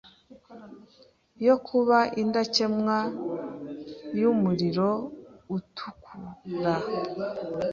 yo 1.45 1.55
kuba 1.67 1.97
indakemwa 2.21 2.97
yumuriro 4.19 4.89
utukura 5.55 6.73